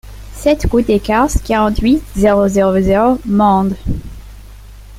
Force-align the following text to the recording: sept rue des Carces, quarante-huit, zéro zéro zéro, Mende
sept 0.33 0.65
rue 0.71 0.81
des 0.81 0.99
Carces, 0.99 1.39
quarante-huit, 1.43 2.01
zéro 2.15 2.47
zéro 2.47 2.79
zéro, 2.81 3.19
Mende 3.23 3.75